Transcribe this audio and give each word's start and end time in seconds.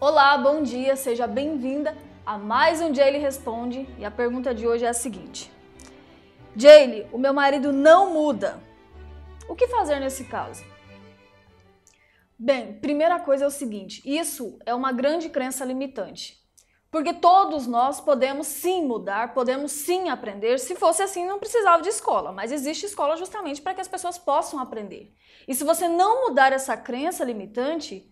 Olá, 0.00 0.38
bom 0.38 0.62
dia, 0.62 0.94
seja 0.94 1.26
bem-vinda 1.26 1.92
a 2.24 2.38
mais 2.38 2.80
um 2.80 2.94
Jaylee 2.94 3.20
Responde 3.20 3.88
e 3.98 4.04
a 4.04 4.10
pergunta 4.12 4.54
de 4.54 4.64
hoje 4.64 4.84
é 4.84 4.88
a 4.88 4.92
seguinte: 4.94 5.50
Jaylee, 6.54 7.08
o 7.12 7.18
meu 7.18 7.34
marido 7.34 7.72
não 7.72 8.14
muda. 8.14 8.62
O 9.48 9.56
que 9.56 9.66
fazer 9.66 9.98
nesse 9.98 10.26
caso? 10.26 10.64
Bem, 12.38 12.74
primeira 12.74 13.18
coisa 13.18 13.42
é 13.42 13.48
o 13.48 13.50
seguinte: 13.50 14.00
isso 14.04 14.56
é 14.64 14.72
uma 14.72 14.92
grande 14.92 15.28
crença 15.30 15.64
limitante. 15.64 16.38
Porque 16.92 17.14
todos 17.14 17.66
nós 17.66 18.00
podemos 18.00 18.46
sim 18.46 18.86
mudar, 18.86 19.34
podemos 19.34 19.72
sim 19.72 20.10
aprender. 20.10 20.60
Se 20.60 20.76
fosse 20.76 21.02
assim, 21.02 21.26
não 21.26 21.40
precisava 21.40 21.82
de 21.82 21.88
escola, 21.88 22.30
mas 22.30 22.52
existe 22.52 22.86
escola 22.86 23.16
justamente 23.16 23.60
para 23.60 23.74
que 23.74 23.80
as 23.80 23.88
pessoas 23.88 24.16
possam 24.16 24.60
aprender. 24.60 25.12
E 25.48 25.56
se 25.56 25.64
você 25.64 25.88
não 25.88 26.28
mudar 26.28 26.52
essa 26.52 26.76
crença 26.76 27.24
limitante, 27.24 28.08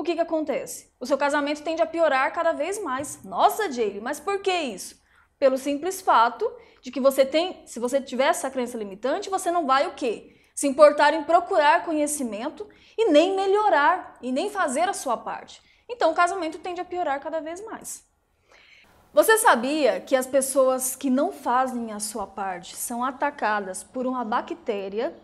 o 0.00 0.04
que, 0.04 0.14
que 0.14 0.20
acontece? 0.20 0.90
O 0.98 1.04
seu 1.04 1.18
casamento 1.18 1.62
tende 1.62 1.82
a 1.82 1.86
piorar 1.86 2.32
cada 2.32 2.52
vez 2.52 2.82
mais. 2.82 3.22
Nossa, 3.22 3.70
Jaylee, 3.70 4.00
mas 4.00 4.18
por 4.18 4.40
que 4.40 4.52
isso? 4.52 4.98
Pelo 5.38 5.58
simples 5.58 6.00
fato 6.00 6.50
de 6.80 6.90
que 6.90 7.00
você 7.00 7.24
tem, 7.24 7.66
se 7.66 7.78
você 7.78 8.00
tiver 8.00 8.28
essa 8.28 8.50
crença 8.50 8.78
limitante, 8.78 9.28
você 9.28 9.50
não 9.50 9.66
vai 9.66 9.86
o 9.86 9.94
quê? 9.94 10.36
Se 10.54 10.66
importar 10.66 11.12
em 11.12 11.24
procurar 11.24 11.84
conhecimento 11.84 12.66
e 12.96 13.10
nem 13.10 13.36
melhorar 13.36 14.16
e 14.22 14.32
nem 14.32 14.48
fazer 14.48 14.88
a 14.88 14.94
sua 14.94 15.16
parte. 15.16 15.60
Então 15.88 16.12
o 16.12 16.14
casamento 16.14 16.58
tende 16.58 16.80
a 16.80 16.84
piorar 16.84 17.20
cada 17.20 17.40
vez 17.40 17.62
mais. 17.64 18.02
Você 19.12 19.36
sabia 19.36 20.00
que 20.00 20.16
as 20.16 20.26
pessoas 20.26 20.96
que 20.96 21.10
não 21.10 21.30
fazem 21.30 21.92
a 21.92 22.00
sua 22.00 22.26
parte 22.26 22.76
são 22.76 23.04
atacadas 23.04 23.82
por 23.82 24.06
uma 24.06 24.24
bactéria 24.24 25.14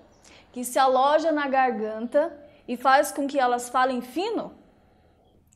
que 0.53 0.65
se 0.65 0.79
aloja 0.79 1.33
na 1.33 1.47
garganta 1.49 2.37
e 2.69 2.77
faz 2.77 3.13
com 3.13 3.27
que 3.27 3.39
elas 3.39 3.69
falem 3.69 4.01
fino? 4.01 4.66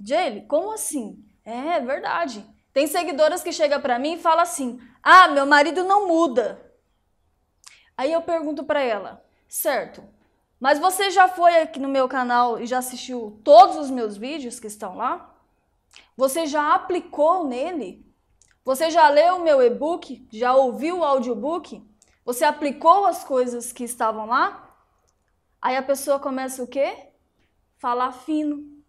Jaylee, 0.01 0.47
como 0.47 0.73
assim? 0.73 1.25
É, 1.45 1.77
é 1.77 1.81
verdade. 1.81 2.45
Tem 2.73 2.87
seguidoras 2.87 3.43
que 3.43 3.53
chegam 3.53 3.81
para 3.81 3.99
mim 3.99 4.15
e 4.15 4.19
falam 4.21 4.43
assim: 4.43 4.81
"Ah, 5.03 5.29
meu 5.29 5.47
marido 5.47 5.85
não 5.85 6.09
muda". 6.09 6.61
Aí 7.97 8.13
eu 8.13 8.23
pergunto 8.23 8.65
para 8.65 8.81
ela: 8.81 9.25
"Certo? 9.49 10.03
Mas 10.59 10.79
você 10.79 11.11
já 11.11 11.29
foi 11.29 11.61
aqui 11.61 11.79
no 11.81 11.89
meu 11.89 12.09
canal 12.09 12.61
e 12.61 12.67
já 12.67 12.79
assistiu 12.79 13.41
todos 13.45 13.77
os 13.77 13.91
meus 13.91 14.17
vídeos 14.17 14.61
que 14.61 14.67
estão 14.67 14.97
lá? 14.97 15.35
Você 16.17 16.47
já 16.47 16.75
aplicou 16.75 17.47
nele 17.47 18.11
você 18.65 18.91
já 18.91 19.09
leu 19.09 19.37
o 19.37 19.43
meu 19.43 19.63
e-book? 19.63 20.27
Já 20.31 20.55
ouviu 20.55 20.99
o 20.99 21.05
audiobook? 21.05 21.83
Você 22.25 22.45
aplicou 22.45 23.07
as 23.07 23.25
coisas 23.25 23.73
que 23.73 23.85
estavam 23.85 24.27
lá? 24.27 24.77
Aí 25.61 25.77
a 25.77 25.83
pessoa 25.83 26.21
começa 26.21 26.63
o 26.63 26.67
quê? 26.67 27.09
Falar 27.79 28.13
fino. 28.13 28.80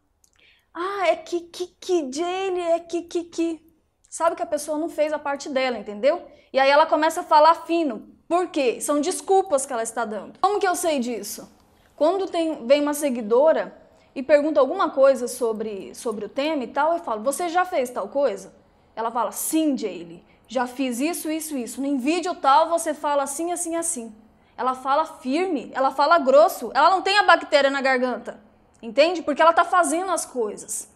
Ah, 0.73 1.08
é 1.08 1.16
que, 1.16 1.41
que, 1.41 1.67
que, 1.80 2.11
Jane, 2.11 2.59
é 2.59 2.80
que, 2.80 3.02
que, 3.03 3.23
que. 3.25 3.61
Sabe 4.09 4.36
que 4.36 4.44
a 4.44 4.47
pessoa 4.47 4.77
não 4.77 4.89
fez 4.89 5.14
a 5.14 5.19
parte 5.19 5.50
dela, 5.50 5.77
entendeu? 5.77 6.22
E 6.52 6.59
aí 6.59 6.69
ela 6.69 6.86
começa 6.86 7.22
a 7.22 7.23
falar 7.23 7.66
fino. 7.66 8.09
Por 8.27 8.47
quê? 8.47 8.80
São 8.80 9.02
desculpas 9.02 9.66
que 9.66 9.73
ela 9.73 9.83
está 9.83 10.05
dando. 10.05 10.39
Como 10.39 10.59
que 10.59 10.67
eu 10.67 10.75
sei 10.75 10.99
disso? 10.99 11.49
Quando 11.95 12.27
tem, 12.27 12.66
vem 12.66 12.81
uma 12.81 12.94
seguidora 12.94 13.77
e 14.16 14.23
pergunta 14.23 14.59
alguma 14.59 14.89
coisa 14.89 15.27
sobre, 15.27 15.94
sobre 15.95 16.25
o 16.25 16.30
tema 16.30 16.64
e 16.64 16.67
tal, 16.67 16.94
eu 16.94 16.99
falo, 16.99 17.23
você 17.23 17.47
já 17.47 17.64
fez 17.66 17.89
tal 17.89 18.08
coisa? 18.08 18.53
Ela 18.95 19.11
fala, 19.11 19.31
sim, 19.31 19.77
Jaylee, 19.77 20.23
já 20.47 20.67
fiz 20.67 20.99
isso, 20.99 21.30
isso, 21.30 21.55
isso. 21.55 21.81
No 21.81 21.97
vídeo 21.97 22.36
tal 22.36 22.69
você 22.69 22.94
fala 22.94 23.23
assim, 23.23 23.52
assim, 23.52 23.75
assim. 23.75 24.14
Ela 24.58 24.75
fala 24.75 25.05
firme, 25.05 25.72
ela 25.73 25.92
fala 25.92 26.19
grosso, 26.19 26.72
ela 26.73 26.89
não 26.89 27.02
tem 27.02 27.17
a 27.17 27.23
bactéria 27.23 27.69
na 27.69 27.81
garganta. 27.81 28.39
Entende? 28.82 29.22
Porque 29.22 29.42
ela 29.42 29.52
está 29.52 29.64
fazendo 29.64 30.12
as 30.12 30.26
coisas. 30.26 30.90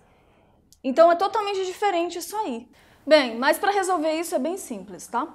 Então 0.84 1.12
é 1.12 1.16
totalmente 1.16 1.66
diferente 1.66 2.20
isso 2.20 2.36
aí. 2.36 2.68
Bem, 3.06 3.38
mas 3.38 3.58
para 3.58 3.72
resolver 3.72 4.14
isso 4.14 4.34
é 4.34 4.40
bem 4.40 4.58
simples, 4.58 5.08
tá? 5.08 5.28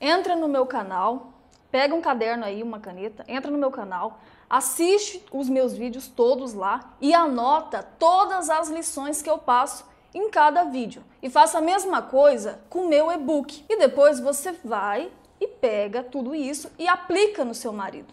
Entra 0.00 0.36
no 0.36 0.48
meu 0.48 0.66
canal, 0.66 1.32
pega 1.70 1.94
um 1.94 2.00
caderno 2.00 2.44
aí, 2.44 2.62
uma 2.62 2.78
caneta, 2.78 3.24
entra 3.26 3.50
no 3.50 3.58
meu 3.58 3.70
canal, 3.70 4.20
assiste 4.48 5.24
os 5.32 5.48
meus 5.48 5.72
vídeos 5.72 6.06
todos 6.06 6.52
lá 6.52 6.94
e 7.00 7.14
anota 7.14 7.82
todas 7.98 8.50
as 8.50 8.68
lições 8.68 9.22
que 9.22 9.30
eu 9.30 9.38
passo 9.38 9.86
em 10.14 10.30
cada 10.30 10.64
vídeo. 10.64 11.02
E 11.22 11.28
faça 11.28 11.58
a 11.58 11.62
mesma 11.62 12.00
coisa 12.02 12.60
com 12.70 12.80
o 12.80 12.88
meu 12.88 13.10
e-book. 13.10 13.64
E 13.68 13.76
depois 13.76 14.20
você 14.20 14.52
vai 14.64 15.10
e 15.40 15.48
pega 15.48 16.02
tudo 16.02 16.34
isso 16.34 16.70
e 16.78 16.86
aplica 16.86 17.44
no 17.44 17.54
seu 17.54 17.72
marido. 17.72 18.12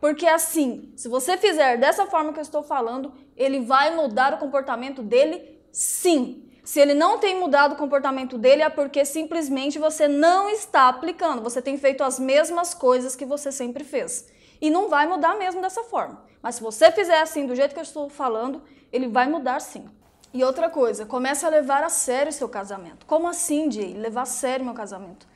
Porque 0.00 0.26
assim, 0.26 0.92
se 0.96 1.08
você 1.08 1.36
fizer 1.36 1.78
dessa 1.78 2.06
forma 2.06 2.32
que 2.32 2.38
eu 2.38 2.42
estou 2.42 2.62
falando, 2.62 3.12
ele 3.36 3.60
vai 3.60 3.94
mudar 3.94 4.34
o 4.34 4.38
comportamento 4.38 5.02
dele 5.02 5.60
sim. 5.72 6.42
Se 6.64 6.80
ele 6.80 6.94
não 6.94 7.18
tem 7.18 7.38
mudado 7.38 7.74
o 7.74 7.76
comportamento 7.76 8.36
dele, 8.36 8.62
é 8.62 8.68
porque 8.68 9.04
simplesmente 9.04 9.78
você 9.78 10.08
não 10.08 10.50
está 10.50 10.88
aplicando. 10.88 11.42
Você 11.42 11.62
tem 11.62 11.78
feito 11.78 12.02
as 12.02 12.18
mesmas 12.18 12.74
coisas 12.74 13.14
que 13.14 13.24
você 13.24 13.52
sempre 13.52 13.84
fez. 13.84 14.28
E 14.60 14.68
não 14.68 14.88
vai 14.88 15.06
mudar 15.06 15.36
mesmo 15.36 15.60
dessa 15.60 15.84
forma. 15.84 16.24
Mas 16.42 16.56
se 16.56 16.62
você 16.62 16.90
fizer 16.90 17.20
assim, 17.20 17.46
do 17.46 17.54
jeito 17.54 17.72
que 17.72 17.78
eu 17.78 17.84
estou 17.84 18.08
falando, 18.08 18.62
ele 18.92 19.06
vai 19.06 19.28
mudar 19.28 19.60
sim. 19.60 19.88
E 20.34 20.42
outra 20.42 20.68
coisa, 20.68 21.06
comece 21.06 21.46
a 21.46 21.48
levar 21.48 21.84
a 21.84 21.88
sério 21.88 22.32
seu 22.32 22.48
casamento. 22.48 23.06
Como 23.06 23.28
assim, 23.28 23.70
Jay? 23.70 23.94
Levar 23.94 24.22
a 24.22 24.26
sério 24.26 24.64
meu 24.64 24.74
casamento? 24.74 25.26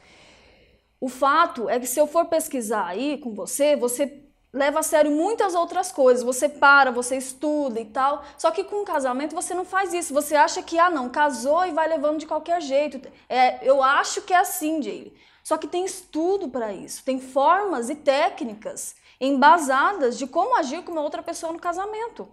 O 1.00 1.08
fato 1.08 1.68
é 1.68 1.78
que 1.78 1.86
se 1.86 1.98
eu 1.98 2.06
for 2.06 2.26
pesquisar 2.26 2.86
aí 2.86 3.18
com 3.18 3.32
você, 3.34 3.76
você 3.76 4.29
leva 4.52 4.80
a 4.80 4.82
sério 4.82 5.10
muitas 5.10 5.54
outras 5.54 5.92
coisas. 5.92 6.24
Você 6.24 6.48
para, 6.48 6.90
você 6.90 7.16
estuda 7.16 7.80
e 7.80 7.84
tal. 7.84 8.24
Só 8.36 8.50
que 8.50 8.64
com 8.64 8.82
o 8.82 8.84
casamento 8.84 9.34
você 9.34 9.54
não 9.54 9.64
faz 9.64 9.92
isso. 9.92 10.12
Você 10.12 10.34
acha 10.34 10.62
que, 10.62 10.78
ah, 10.78 10.90
não, 10.90 11.08
casou 11.08 11.64
e 11.64 11.72
vai 11.72 11.88
levando 11.88 12.18
de 12.18 12.26
qualquer 12.26 12.60
jeito. 12.60 13.00
É, 13.28 13.66
eu 13.68 13.82
acho 13.82 14.22
que 14.22 14.34
é 14.34 14.38
assim, 14.38 14.82
Jay. 14.82 15.14
Só 15.42 15.56
que 15.56 15.66
tem 15.66 15.84
estudo 15.84 16.48
para 16.48 16.72
isso. 16.72 17.04
Tem 17.04 17.20
formas 17.20 17.88
e 17.88 17.94
técnicas 17.94 18.94
embasadas 19.20 20.16
de 20.18 20.26
como 20.26 20.56
agir 20.56 20.82
com 20.82 20.92
uma 20.92 21.02
outra 21.02 21.22
pessoa 21.22 21.52
no 21.52 21.58
casamento. 21.58 22.28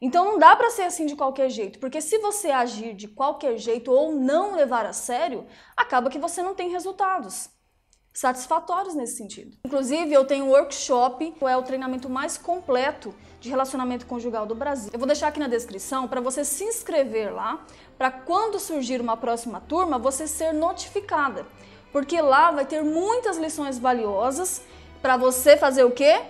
Então 0.00 0.24
não 0.24 0.38
dá 0.38 0.56
para 0.56 0.70
ser 0.70 0.82
assim 0.82 1.06
de 1.06 1.14
qualquer 1.14 1.48
jeito, 1.48 1.78
porque 1.78 2.00
se 2.00 2.18
você 2.18 2.50
agir 2.50 2.92
de 2.92 3.06
qualquer 3.06 3.56
jeito 3.56 3.92
ou 3.92 4.12
não 4.12 4.56
levar 4.56 4.84
a 4.84 4.92
sério, 4.92 5.46
acaba 5.76 6.10
que 6.10 6.18
você 6.18 6.42
não 6.42 6.56
tem 6.56 6.70
resultados 6.70 7.48
satisfatórios 8.12 8.94
nesse 8.94 9.16
sentido. 9.16 9.56
Inclusive, 9.64 10.12
eu 10.12 10.24
tenho 10.24 10.46
um 10.46 10.50
workshop, 10.50 11.32
que 11.32 11.44
é 11.44 11.56
o 11.56 11.62
treinamento 11.62 12.08
mais 12.08 12.36
completo 12.36 13.14
de 13.40 13.48
relacionamento 13.48 14.06
conjugal 14.06 14.46
do 14.46 14.54
Brasil. 14.54 14.90
Eu 14.92 14.98
vou 14.98 15.06
deixar 15.06 15.28
aqui 15.28 15.40
na 15.40 15.48
descrição 15.48 16.06
para 16.06 16.20
você 16.20 16.44
se 16.44 16.64
inscrever 16.64 17.32
lá, 17.32 17.64
para 17.96 18.10
quando 18.10 18.60
surgir 18.60 19.00
uma 19.00 19.16
próxima 19.16 19.60
turma, 19.60 19.98
você 19.98 20.26
ser 20.26 20.52
notificada. 20.52 21.46
Porque 21.90 22.20
lá 22.20 22.50
vai 22.50 22.64
ter 22.64 22.82
muitas 22.82 23.36
lições 23.36 23.78
valiosas 23.78 24.62
para 25.00 25.16
você 25.16 25.56
fazer 25.56 25.84
o 25.84 25.90
quê? 25.90 26.20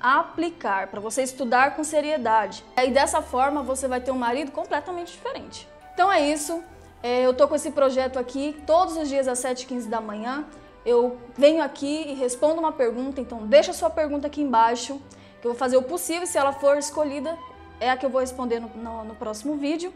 aplicar, 0.00 0.88
para 0.88 1.00
você 1.00 1.22
estudar 1.22 1.74
com 1.74 1.82
seriedade. 1.82 2.64
E 2.76 2.90
dessa 2.90 3.22
forma 3.22 3.62
você 3.62 3.88
vai 3.88 4.00
ter 4.00 4.10
um 4.10 4.18
marido 4.18 4.52
completamente 4.52 5.12
diferente. 5.12 5.68
Então 5.94 6.12
é 6.12 6.20
isso. 6.20 6.62
É, 7.02 7.22
eu 7.22 7.34
tô 7.34 7.48
com 7.48 7.54
esse 7.54 7.70
projeto 7.70 8.18
aqui 8.18 8.56
todos 8.66 8.96
os 8.96 9.08
dias 9.08 9.28
às 9.28 9.38
7h15 9.38 9.88
da 9.88 10.00
manhã. 10.00 10.44
Eu 10.86 11.18
venho 11.36 11.62
aqui 11.62 12.04
e 12.06 12.14
respondo 12.14 12.60
uma 12.60 12.70
pergunta, 12.70 13.20
então 13.20 13.46
deixa 13.46 13.72
sua 13.72 13.90
pergunta 13.90 14.28
aqui 14.28 14.40
embaixo, 14.40 15.00
que 15.40 15.46
eu 15.46 15.50
vou 15.50 15.58
fazer 15.58 15.76
o 15.76 15.82
possível, 15.82 16.26
se 16.26 16.38
ela 16.38 16.52
for 16.52 16.78
escolhida, 16.78 17.36
é 17.80 17.90
a 17.90 17.96
que 17.96 18.06
eu 18.06 18.10
vou 18.10 18.20
responder 18.20 18.60
no, 18.60 18.68
no, 18.68 19.04
no 19.04 19.14
próximo 19.16 19.56
vídeo. 19.56 19.92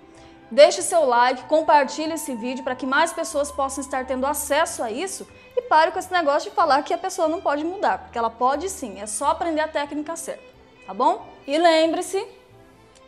Deixe 0.51 0.83
seu 0.83 1.05
like, 1.05 1.45
compartilhe 1.45 2.15
esse 2.15 2.35
vídeo 2.35 2.65
para 2.65 2.75
que 2.75 2.85
mais 2.85 3.13
pessoas 3.13 3.53
possam 3.53 3.85
estar 3.85 4.05
tendo 4.05 4.27
acesso 4.27 4.83
a 4.83 4.91
isso 4.91 5.25
e 5.57 5.63
pare 5.63 5.93
com 5.93 5.99
esse 6.01 6.13
negócio 6.13 6.51
de 6.51 6.57
falar 6.57 6.83
que 6.83 6.93
a 6.93 6.99
pessoa 6.99 7.29
não 7.29 7.41
pode 7.41 7.65
mudar, 7.65 7.99
porque 7.99 8.19
ela 8.19 8.31
pode 8.31 8.69
sim, 8.69 9.01
é 9.01 9.07
só 9.07 9.29
aprender 9.29 9.61
a 9.61 9.69
técnica 9.69 10.17
certa, 10.17 10.43
tá 10.89 10.93
bom? 10.93 11.25
E 11.47 11.57
lembre-se, 11.57 12.27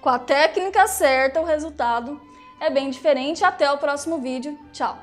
com 0.00 0.08
a 0.08 0.20
técnica 0.20 0.86
certa 0.86 1.40
o 1.40 1.44
resultado 1.44 2.20
é 2.62 2.70
bem 2.70 2.90
diferente. 2.90 3.44
Até 3.44 3.70
o 3.72 3.78
próximo 3.78 4.18
vídeo. 4.18 4.56
Tchau! 4.72 4.96